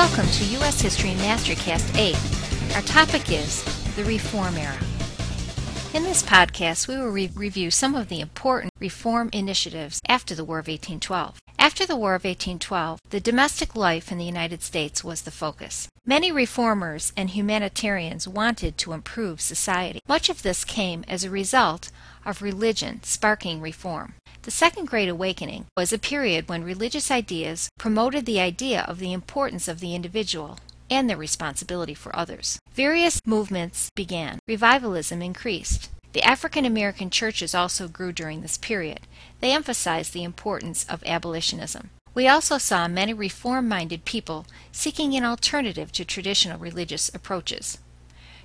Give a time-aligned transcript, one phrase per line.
[0.00, 0.80] Welcome to U.S.
[0.80, 2.74] History Mastercast 8.
[2.74, 3.62] Our topic is
[3.96, 4.78] the Reform Era.
[5.92, 10.42] In this podcast, we will re- review some of the important reform initiatives after the
[10.42, 11.38] War of 1812.
[11.58, 15.86] After the War of 1812, the domestic life in the United States was the focus.
[16.10, 20.00] Many reformers and humanitarians wanted to improve society.
[20.08, 21.92] Much of this came as a result
[22.26, 24.14] of religion sparking reform.
[24.42, 29.12] The Second Great Awakening was a period when religious ideas promoted the idea of the
[29.12, 30.58] importance of the individual
[30.90, 32.58] and their responsibility for others.
[32.72, 34.40] Various movements began.
[34.48, 35.90] Revivalism increased.
[36.12, 39.02] The African American churches also grew during this period.
[39.38, 41.90] They emphasized the importance of abolitionism.
[42.12, 47.78] We also saw many reform minded people seeking an alternative to traditional religious approaches.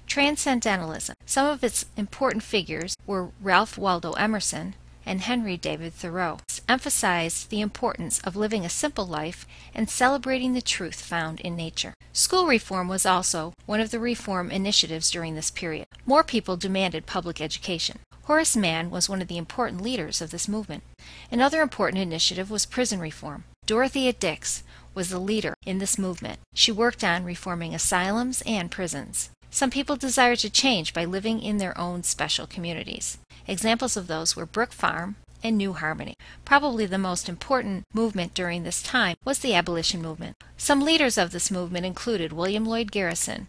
[0.05, 1.15] Transcendentalism.
[1.25, 4.75] Some of its important figures were Ralph Waldo Emerson
[5.05, 10.61] and Henry David Thoreau, emphasized the importance of living a simple life and celebrating the
[10.61, 11.93] truth found in nature.
[12.13, 15.87] School reform was also one of the reform initiatives during this period.
[16.05, 17.99] More people demanded public education.
[18.23, 20.83] Horace Mann was one of the important leaders of this movement.
[21.31, 23.43] Another important initiative was prison reform.
[23.65, 24.61] Dorothea Dix
[24.93, 26.39] was the leader in this movement.
[26.53, 29.31] She worked on reforming asylums and prisons.
[29.49, 33.17] Some people desired to change by living in their own special communities.
[33.47, 36.13] Examples of those were Brook Farm and New Harmony.
[36.43, 40.35] Probably the most important movement during this time was the abolition movement.
[40.57, 43.47] Some leaders of this movement included William Lloyd Garrison.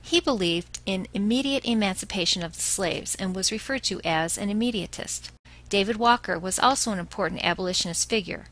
[0.00, 5.30] He believed in immediate emancipation of the slaves and was referred to as an immediatist.
[5.68, 8.46] David Walker was also an important abolitionist figure.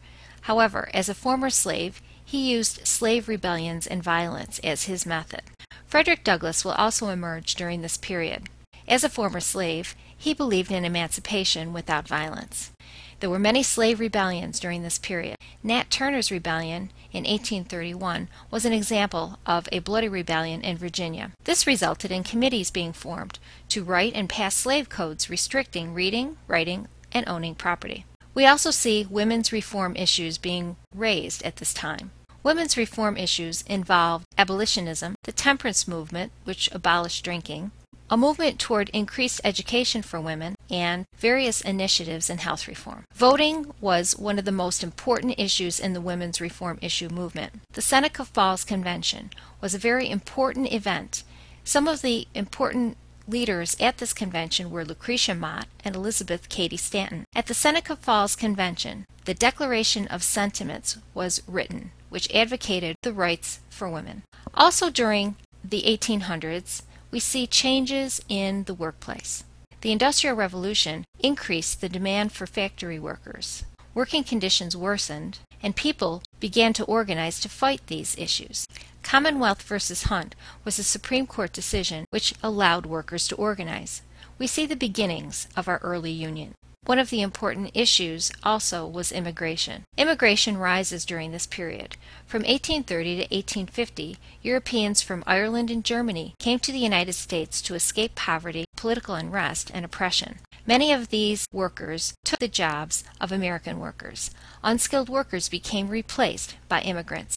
[0.46, 5.42] However, as a former slave, he used slave rebellions and violence as his method.
[5.88, 8.48] Frederick Douglass will also emerge during this period.
[8.86, 12.70] As a former slave, he believed in emancipation without violence.
[13.18, 15.34] There were many slave rebellions during this period.
[15.64, 21.32] Nat Turner's rebellion in 1831 was an example of a bloody rebellion in Virginia.
[21.42, 26.86] This resulted in committees being formed to write and pass slave codes restricting reading, writing,
[27.10, 28.04] and owning property.
[28.36, 32.10] We also see women's reform issues being raised at this time.
[32.42, 37.70] Women's reform issues involved abolitionism, the temperance movement, which abolished drinking,
[38.10, 43.04] a movement toward increased education for women, and various initiatives in health reform.
[43.14, 47.54] Voting was one of the most important issues in the women's reform issue movement.
[47.72, 49.30] The Seneca Falls Convention
[49.62, 51.24] was a very important event.
[51.64, 52.98] Some of the important
[53.28, 57.24] leaders at this convention were Lucretia Mott and Elizabeth Cady Stanton.
[57.34, 63.60] At the Seneca Falls Convention, the Declaration of Sentiments was written, which advocated the rights
[63.68, 64.22] for women.
[64.54, 69.44] Also during the 1800s, we see changes in the workplace.
[69.80, 73.64] The Industrial Revolution increased the demand for factory workers.
[73.96, 78.66] Working conditions worsened, and people began to organize to fight these issues.
[79.02, 80.34] Commonwealth versus Hunt
[80.66, 84.02] was a Supreme Court decision which allowed workers to organize.
[84.38, 86.52] We see the beginnings of our early union.
[86.84, 89.84] One of the important issues also was immigration.
[89.96, 91.96] Immigration rises during this period.
[92.26, 97.74] From 1830 to 1850, Europeans from Ireland and Germany came to the United States to
[97.74, 100.40] escape poverty, political unrest, and oppression.
[100.66, 104.32] Many of these workers took the jobs of American workers.
[104.64, 107.36] Unskilled workers became replaced by immigrants.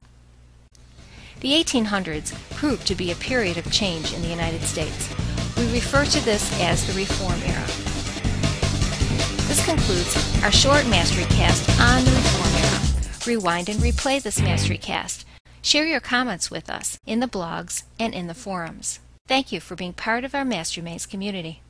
[1.41, 5.13] The 1800s proved to be a period of change in the United States.
[5.56, 7.68] We refer to this as the Reform Era.
[9.47, 13.28] This concludes our short Mastery Cast on the Reform Era.
[13.28, 15.25] Rewind and replay this Mastery Cast.
[15.62, 19.00] Share your comments with us in the blogs and in the forums.
[19.28, 21.62] Thank you for being part of our Mastery Maze community.